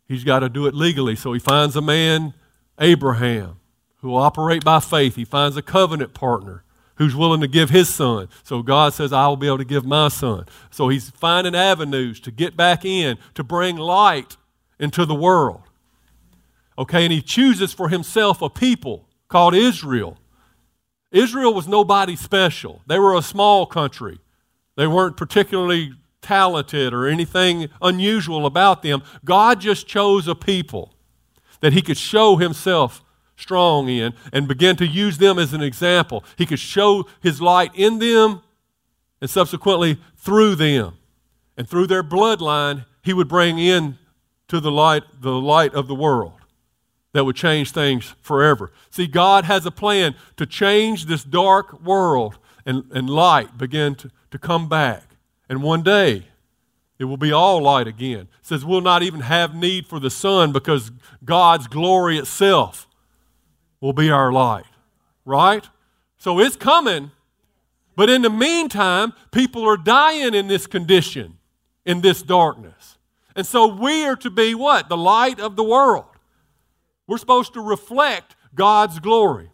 [0.08, 1.14] he's got to do it legally.
[1.14, 2.34] So he finds a man,
[2.80, 3.60] Abraham,
[4.02, 5.16] who will operate by faith.
[5.16, 6.64] He finds a covenant partner
[6.96, 8.28] who's willing to give his son.
[8.42, 10.46] So God says, I will be able to give my son.
[10.70, 14.36] So he's finding avenues to get back in, to bring light
[14.78, 15.62] into the world.
[16.76, 20.18] Okay, and he chooses for himself a people called Israel.
[21.10, 24.18] Israel was nobody special, they were a small country.
[24.74, 29.02] They weren't particularly talented or anything unusual about them.
[29.22, 30.94] God just chose a people
[31.60, 33.01] that he could show himself
[33.36, 36.24] strong in and begin to use them as an example.
[36.36, 38.42] He could show his light in them
[39.20, 40.98] and subsequently through them.
[41.56, 43.98] And through their bloodline, he would bring in
[44.48, 46.34] to the light the light of the world
[47.12, 48.72] that would change things forever.
[48.90, 54.10] See, God has a plan to change this dark world and, and light begin to,
[54.30, 55.16] to come back.
[55.48, 56.28] And one day,
[56.98, 58.28] it will be all light again.
[58.40, 60.90] It says we'll not even have need for the sun because
[61.24, 62.86] God's glory itself
[63.82, 64.64] will be our light.
[65.26, 65.68] Right?
[66.16, 67.10] So it's coming.
[67.94, 71.36] But in the meantime, people are dying in this condition,
[71.84, 72.96] in this darkness.
[73.36, 74.88] And so we are to be what?
[74.88, 76.06] The light of the world.
[77.06, 79.50] We're supposed to reflect God's glory.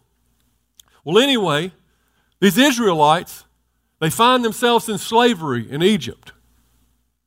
[1.04, 1.72] Well, anyway,
[2.40, 3.44] these Israelites,
[3.98, 6.32] they find themselves in slavery in Egypt.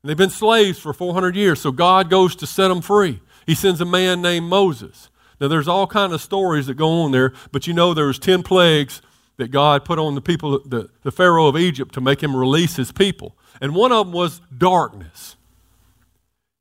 [0.04, 3.22] They've been slaves for 400 years, so God goes to set them free.
[3.46, 5.10] He sends a man named Moses.
[5.42, 8.20] Now, there's all kind of stories that go on there, but you know there was
[8.20, 9.02] 10 plagues
[9.38, 12.76] that God put on the people, the, the Pharaoh of Egypt, to make him release
[12.76, 13.36] his people.
[13.60, 15.36] And one of them was darkness.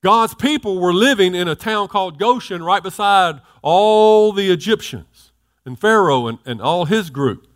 [0.03, 5.31] God's people were living in a town called Goshen right beside all the Egyptians
[5.67, 7.47] and Pharaoh and, and all his group.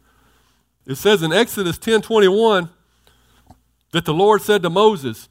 [0.86, 2.68] It says in Exodus 10:21
[3.92, 5.30] that the Lord said to Moses,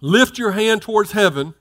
[0.00, 1.54] "Lift your hand towards heaven,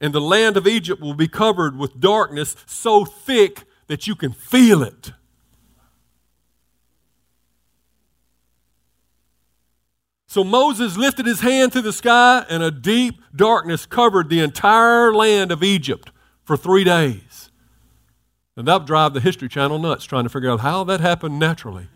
[0.00, 4.32] and the land of Egypt will be covered with darkness so thick that you can
[4.32, 5.12] feel it."
[10.26, 15.12] So Moses lifted his hand to the sky, and a deep darkness covered the entire
[15.12, 16.12] land of Egypt
[16.44, 17.50] for three days.
[18.56, 21.88] And that'll drive the History Channel nuts trying to figure out how that happened naturally.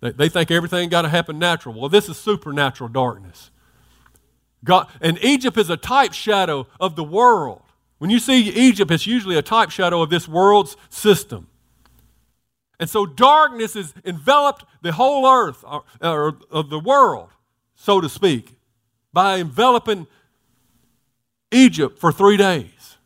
[0.00, 1.80] They think everything got to happen natural.
[1.80, 3.50] Well, this is supernatural darkness.
[4.64, 7.62] God, and Egypt is a type shadow of the world.
[7.98, 11.48] When you see Egypt, it's usually a type shadow of this world's system.
[12.80, 17.30] And so darkness has enveloped the whole earth, or, or, of the world
[17.78, 18.54] so to speak,
[19.12, 20.06] by enveloping
[21.52, 22.98] Egypt for three days.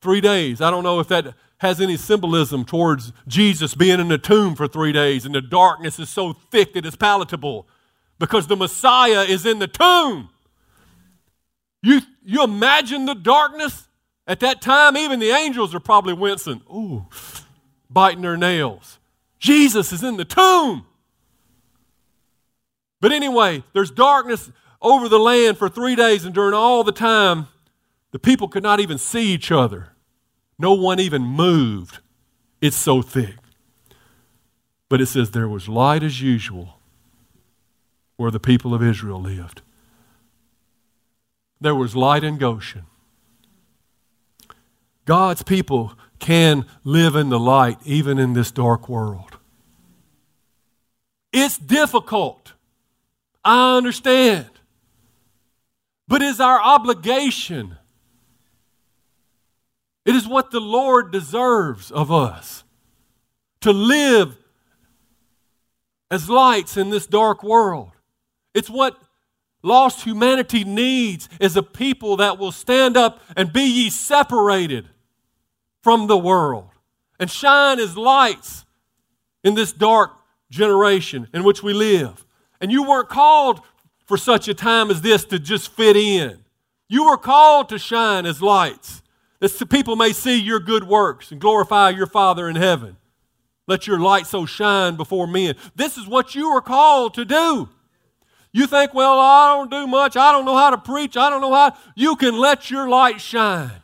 [0.00, 0.60] Three days.
[0.60, 4.66] I don't know if that has any symbolism towards Jesus being in the tomb for
[4.66, 7.66] three days and the darkness is so thick that it's palatable
[8.18, 10.30] because the Messiah is in the tomb.
[11.86, 13.86] You, you imagine the darkness?
[14.26, 17.06] At that time, even the angels are probably wincing, ooh,
[17.88, 18.98] biting their nails.
[19.38, 20.84] Jesus is in the tomb.
[23.00, 24.50] But anyway, there's darkness
[24.82, 27.46] over the land for three days, and during all the time,
[28.10, 29.90] the people could not even see each other.
[30.58, 32.00] No one even moved.
[32.60, 33.36] It's so thick.
[34.88, 36.80] But it says there was light as usual
[38.16, 39.62] where the people of Israel lived.
[41.60, 42.84] There was light in Goshen.
[45.04, 49.38] God's people can live in the light even in this dark world.
[51.32, 52.52] It's difficult.
[53.44, 54.50] I understand.
[56.08, 57.76] But it's our obligation.
[60.04, 62.64] It is what the Lord deserves of us
[63.60, 64.36] to live
[66.10, 67.90] as lights in this dark world.
[68.54, 68.96] It's what
[69.66, 74.88] lost humanity needs is a people that will stand up and be ye separated
[75.82, 76.70] from the world
[77.18, 78.64] and shine as lights
[79.44, 80.12] in this dark
[80.50, 82.24] generation in which we live.
[82.60, 83.60] And you weren't called
[84.06, 86.38] for such a time as this to just fit in.
[86.88, 89.02] You were called to shine as lights,
[89.40, 92.96] that people may see your good works and glorify your Father in heaven.
[93.66, 95.56] Let your light so shine before men.
[95.74, 97.68] This is what you are called to do.
[98.56, 100.16] You think, well, I don't do much.
[100.16, 101.14] I don't know how to preach.
[101.14, 101.76] I don't know how.
[101.94, 103.82] You can let your light shine.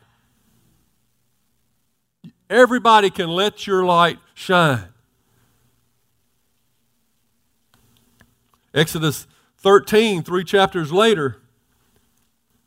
[2.49, 4.89] Everybody can let your light shine.
[8.73, 9.27] Exodus
[9.59, 11.43] 13, three chapters later,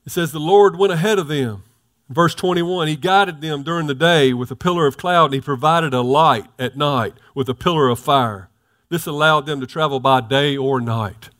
[0.05, 1.63] it says, The Lord went ahead of them.
[2.07, 5.41] Verse 21 He guided them during the day with a pillar of cloud, and He
[5.41, 8.49] provided a light at night with a pillar of fire.
[8.89, 11.31] This allowed them to travel by day or night.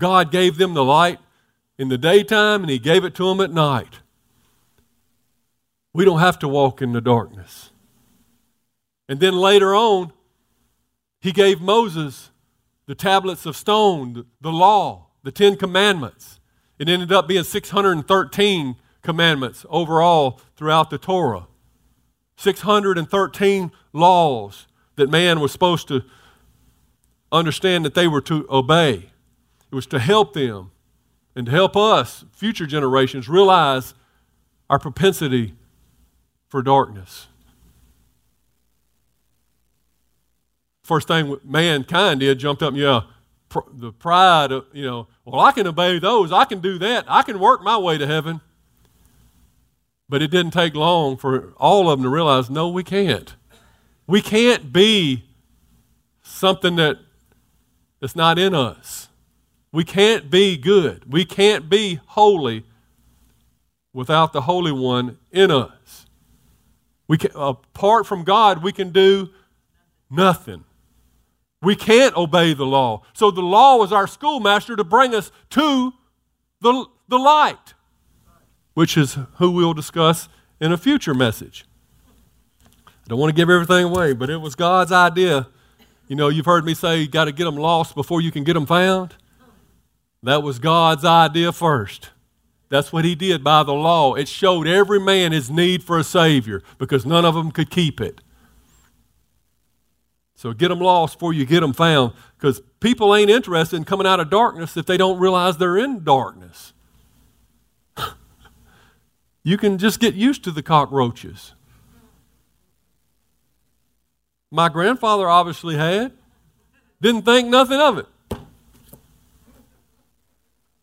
[0.00, 1.20] God gave them the light
[1.78, 4.00] in the daytime, and He gave it to them at night.
[5.92, 7.70] We don't have to walk in the darkness.
[9.08, 10.12] And then later on,
[11.20, 12.30] He gave Moses
[12.86, 16.40] the tablets of stone, the law, the Ten Commandments.
[16.78, 21.46] It ended up being 613 commandments overall throughout the Torah.
[22.36, 26.02] 613 laws that man was supposed to
[27.30, 29.09] understand that they were to obey.
[29.70, 30.72] It was to help them
[31.36, 33.94] and to help us, future generations, realize
[34.68, 35.54] our propensity
[36.48, 37.28] for darkness.
[40.82, 43.02] First thing mankind did jumped up, yeah,
[43.48, 46.32] pr- the pride of, you know, well, I can obey those.
[46.32, 47.04] I can do that.
[47.06, 48.40] I can work my way to heaven.
[50.08, 53.36] But it didn't take long for all of them to realize no, we can't.
[54.08, 55.24] We can't be
[56.22, 56.98] something that,
[58.00, 59.09] that's not in us.
[59.72, 61.12] We can't be good.
[61.12, 62.64] We can't be holy
[63.92, 66.06] without the Holy One in us.
[67.06, 69.30] We can, apart from God, we can do
[70.10, 70.64] nothing.
[71.62, 73.02] We can't obey the law.
[73.12, 75.92] So the law was our schoolmaster to bring us to
[76.60, 77.74] the, the light,
[78.74, 80.28] which is who we'll discuss
[80.60, 81.64] in a future message.
[82.86, 85.48] I don't want to give everything away, but it was God's idea.
[86.08, 88.44] You know, you've heard me say you got to get them lost before you can
[88.44, 89.16] get them found.
[90.22, 92.10] That was God's idea first.
[92.68, 94.14] That's what he did by the law.
[94.14, 98.00] It showed every man his need for a Savior because none of them could keep
[98.00, 98.20] it.
[100.36, 104.06] So get them lost before you get them found because people ain't interested in coming
[104.06, 106.72] out of darkness if they don't realize they're in darkness.
[109.42, 111.52] you can just get used to the cockroaches.
[114.50, 116.12] My grandfather obviously had.
[117.02, 118.06] Didn't think nothing of it.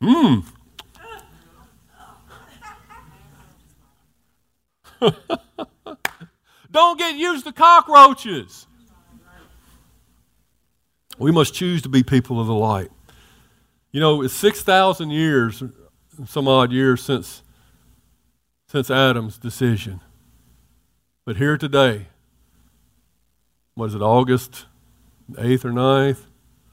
[0.02, 0.44] Mmm.
[6.72, 8.68] Don't get used to cockroaches.
[11.18, 12.92] We must choose to be people of the light.
[13.92, 15.64] You know, it's 6,000 years,
[16.26, 17.42] some odd years since,
[18.68, 20.02] since Adam's decision.
[21.26, 22.08] But here today,
[23.76, 24.66] was it August
[25.32, 26.26] 8th or 9th?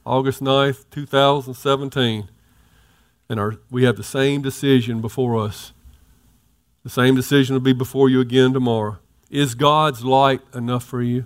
[0.05, 2.29] August 9th, 2017.
[3.29, 5.73] And our, we have the same decision before us.
[6.83, 8.99] The same decision will be before you again tomorrow.
[9.31, 11.25] Is God's light enough for you?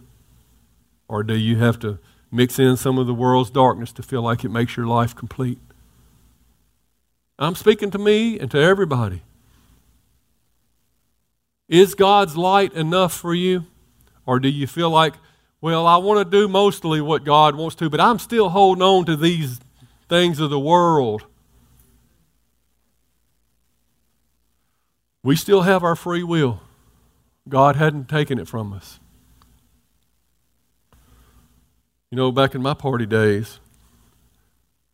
[1.09, 1.99] Or do you have to
[2.30, 5.59] mix in some of the world's darkness to feel like it makes your life complete.
[7.38, 9.22] I'm speaking to me and to everybody.
[11.68, 13.66] Is God's light enough for you?
[14.26, 15.14] Or do you feel like,
[15.61, 19.05] well, I want to do mostly what God wants to, but I'm still holding on
[19.07, 19.61] to these
[20.09, 21.24] things of the world?
[25.29, 26.62] We still have our free will.
[27.51, 28.99] God hadn't taken it from us.
[32.11, 33.61] You know, back in my party days,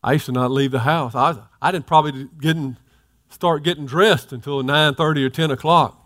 [0.03, 1.14] I used to not leave the house.
[1.14, 2.76] I, I didn't probably getting,
[3.28, 6.05] start getting dressed until 9.30 or 10 o'clock.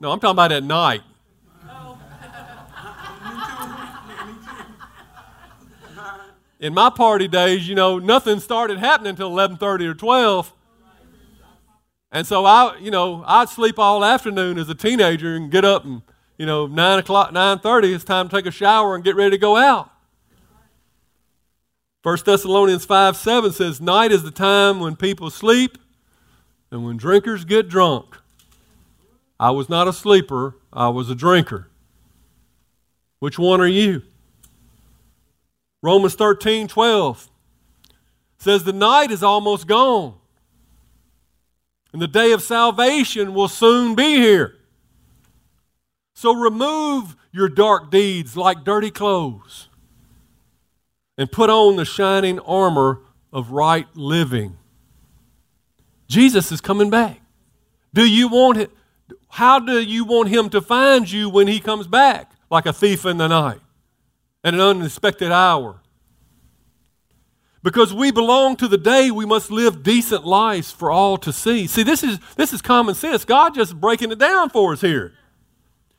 [0.00, 1.02] No, I'm talking about at night.
[6.60, 10.54] In my party days, you know, nothing started happening until 11:30 or 12.
[12.10, 15.84] And so I, you know, I'd sleep all afternoon as a teenager and get up
[15.84, 16.02] and
[16.38, 19.38] you know, 9 o'clock, 9.30, it's time to take a shower and get ready to
[19.38, 19.90] go out.
[22.04, 25.76] 1 Thessalonians 5 7 says, Night is the time when people sleep
[26.70, 28.16] and when drinkers get drunk.
[29.40, 31.68] I was not a sleeper, I was a drinker.
[33.18, 34.02] Which one are you?
[35.82, 37.28] Romans 13 12
[38.38, 40.14] says the night is almost gone.
[41.92, 44.56] And the day of salvation will soon be here.
[46.14, 49.68] So remove your dark deeds like dirty clothes
[51.16, 53.00] and put on the shining armor
[53.32, 54.56] of right living.
[56.08, 57.20] Jesus is coming back.
[57.94, 58.70] Do you want it?
[59.28, 62.32] How do you want him to find you when he comes back?
[62.50, 63.60] Like a thief in the night
[64.42, 65.80] at an unexpected hour.
[67.62, 71.66] Because we belong to the day we must live decent lives for all to see.
[71.66, 73.24] See, this is, this is common sense.
[73.24, 75.12] God just breaking it down for us here.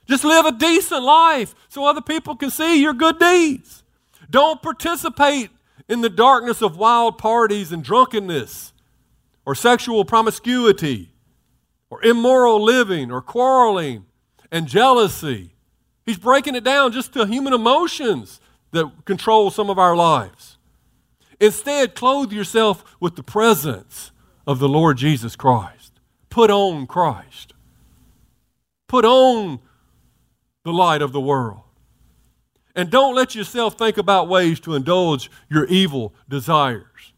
[0.07, 3.83] Just live a decent life so other people can see your good deeds.
[4.29, 5.49] Don't participate
[5.87, 8.73] in the darkness of wild parties and drunkenness
[9.45, 11.11] or sexual promiscuity
[11.89, 14.05] or immoral living or quarreling
[14.51, 15.55] and jealousy.
[16.05, 18.39] He's breaking it down just to human emotions
[18.71, 20.57] that control some of our lives.
[21.39, 24.11] Instead, clothe yourself with the presence
[24.45, 25.99] of the Lord Jesus Christ.
[26.29, 27.53] Put on Christ.
[28.87, 29.59] Put on
[30.63, 31.61] the light of the world.
[32.75, 37.13] And don't let yourself think about ways to indulge your evil desires.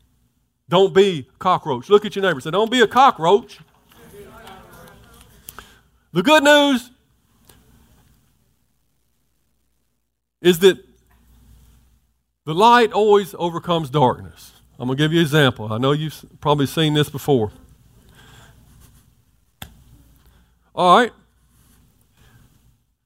[0.70, 1.90] Don't be cockroach.
[1.90, 2.40] Look at your neighbor.
[2.40, 3.60] Say, don't be a cockroach.
[6.14, 6.92] The good news
[10.42, 10.78] is that
[12.46, 14.54] the light always overcomes darkness.
[14.80, 15.72] I'm going to give you an example.
[15.72, 17.52] I know you've probably seen this before.
[20.74, 21.14] All right.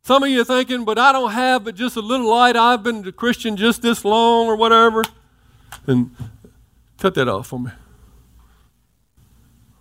[0.04, 2.56] Some of you are thinking, but I don't have but just a little light.
[2.56, 5.02] I've been a Christian just this long or whatever.
[5.88, 6.16] And
[7.00, 7.72] cut that off for me.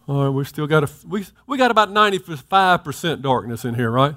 [0.09, 4.15] All right, we still got a, we, we got about 95% darkness in here, right?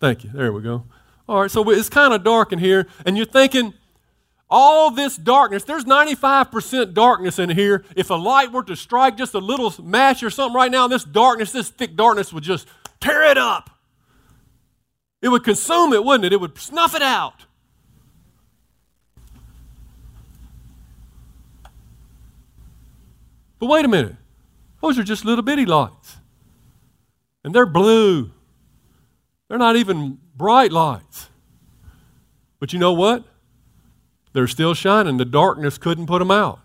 [0.00, 0.30] Thank you.
[0.34, 0.84] There we go.
[1.28, 3.72] All right, so it's kind of dark in here, and you're thinking,
[4.54, 7.84] all this darkness, there's 95% darkness in here.
[7.96, 11.02] If a light were to strike just a little match or something right now, this
[11.02, 12.68] darkness, this thick darkness would just
[13.00, 13.68] tear it up.
[15.20, 16.32] It would consume it, wouldn't it?
[16.32, 17.46] It would snuff it out.
[23.58, 24.14] But wait a minute.
[24.80, 26.18] Those are just little bitty lights.
[27.42, 28.30] And they're blue.
[29.48, 31.28] They're not even bright lights.
[32.60, 33.24] But you know what?
[34.34, 35.16] They're still shining.
[35.16, 36.60] The darkness couldn't put them out.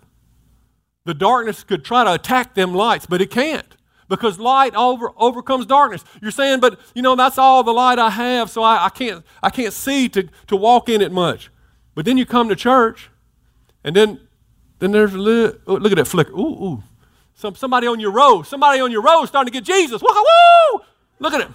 [1.06, 3.78] The darkness could try to attack them lights, but it can't
[4.10, 6.04] because light over, overcomes darkness.
[6.22, 9.24] You're saying, but you know, that's all the light I have, so I, I, can't,
[9.42, 11.52] I can't see to, to walk in it much.
[11.96, 13.10] But then you come to church,
[13.84, 14.20] and then,
[14.80, 16.32] then there's a little, oh, look at that flicker.
[16.34, 16.84] Ooh, ooh.
[17.36, 20.02] Some, somebody on your row, somebody on your row starting to get Jesus.
[20.02, 20.82] Woo, woo!
[21.20, 21.50] Look at it.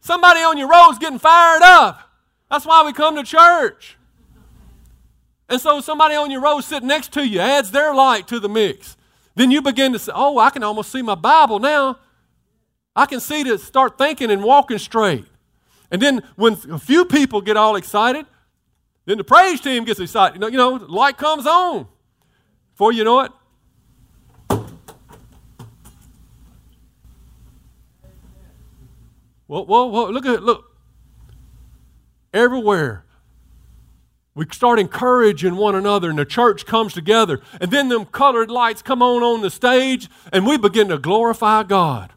[0.00, 2.11] Somebody on your row is getting fired up.
[2.52, 3.96] That's why we come to church.
[5.48, 8.48] And so somebody on your row sitting next to you adds their light to the
[8.48, 8.94] mix.
[9.34, 11.98] Then you begin to say, Oh, I can almost see my Bible now.
[12.94, 15.24] I can see to start thinking and walking straight.
[15.90, 18.26] And then when a few people get all excited,
[19.06, 20.34] then the praise team gets excited.
[20.34, 21.88] You know, you know light comes on.
[22.74, 23.32] Before you know it,
[29.46, 30.71] Whoa, whoa, whoa, look at look
[32.32, 33.04] everywhere.
[34.34, 37.40] We start encouraging one another, and the church comes together.
[37.60, 41.64] And then them colored lights come on on the stage, and we begin to glorify
[41.64, 42.12] God.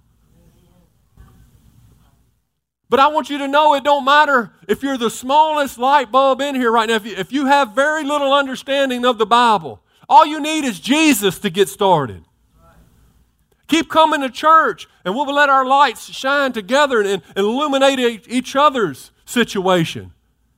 [2.87, 6.39] But I want you to know it don't matter if you're the smallest light bulb
[6.39, 6.95] in here right now.
[6.95, 10.79] If you, if you have very little understanding of the Bible, all you need is
[10.79, 12.23] Jesus to get started.
[13.67, 18.55] Keep coming to church, and we'll let our lights shine together and, and illuminate each
[18.55, 20.13] other's situation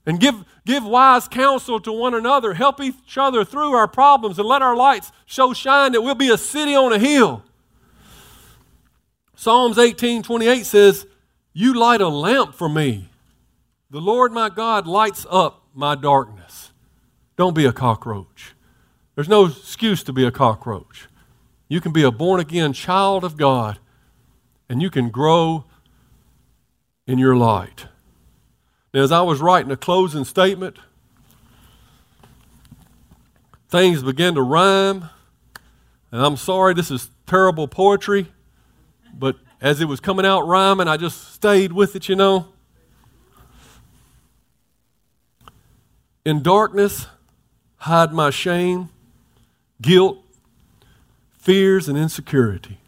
[0.06, 4.48] and give, give wise counsel to one another, help each other through our problems, and
[4.48, 7.44] let our lights show shine that we'll be a city on a hill.
[9.36, 11.06] Psalms 18 28 says,
[11.54, 13.10] You light a lamp for me.
[13.90, 16.72] The Lord my God lights up my darkness.
[17.36, 18.56] Don't be a cockroach.
[19.16, 21.08] There's no excuse to be a cockroach.
[21.68, 23.78] You can be a born again child of God,
[24.70, 25.66] and you can grow
[27.06, 27.88] in your light.
[28.94, 30.78] Now, as I was writing a closing statement,
[33.70, 35.10] things began to rhyme.
[36.12, 38.28] And I'm sorry, this is terrible poetry,
[39.14, 42.48] but as it was coming out rhyming, I just stayed with it, you know.
[46.26, 47.08] In darkness,
[47.78, 48.90] hide my shame,
[49.82, 50.20] guilt,
[51.38, 52.80] fears, and insecurity.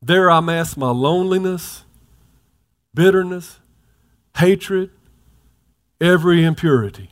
[0.00, 1.84] There I mask my loneliness,
[2.94, 3.58] bitterness,
[4.36, 4.90] hatred,
[6.00, 7.10] every impurity.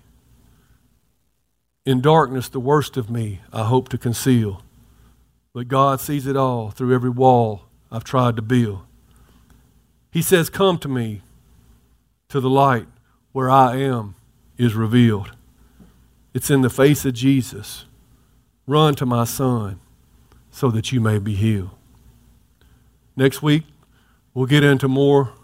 [1.86, 4.62] In darkness, the worst of me I hope to conceal.
[5.52, 8.80] But God sees it all through every wall I've tried to build.
[10.10, 11.22] He says, Come to me,
[12.28, 12.86] to the light
[13.32, 14.14] where I am
[14.56, 15.32] is revealed.
[16.32, 17.84] It's in the face of Jesus.
[18.66, 19.80] Run to my son
[20.50, 21.70] so that you may be healed.
[23.16, 23.64] Next week,
[24.32, 25.34] we'll get into more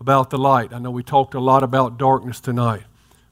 [0.00, 0.72] about the light.
[0.72, 2.84] I know we talked a lot about darkness tonight,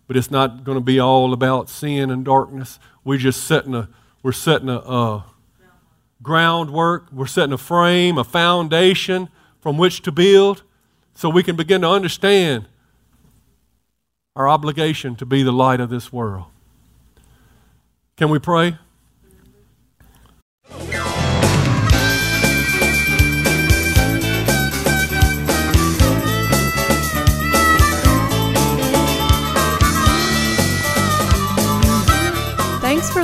[0.06, 2.78] but it's not going to be all about sin and darkness.
[3.04, 3.88] We're just setting a,
[4.22, 5.22] we're setting a uh,
[6.22, 9.28] groundwork, we're setting a frame, a foundation
[9.60, 10.62] from which to build
[11.14, 12.66] so we can begin to understand
[14.36, 16.46] our obligation to be the light of this world.
[18.16, 18.76] Can we pray?